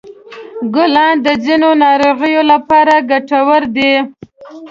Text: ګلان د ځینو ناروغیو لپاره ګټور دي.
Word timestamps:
ګلان 0.75 1.15
د 1.25 1.27
ځینو 1.43 1.69
ناروغیو 1.83 2.41
لپاره 2.51 2.93
ګټور 3.09 3.63
دي. 3.75 3.93